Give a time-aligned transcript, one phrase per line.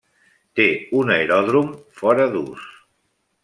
[0.59, 0.65] Té
[1.01, 1.71] un aeròdrom
[2.03, 2.69] fora d'ús.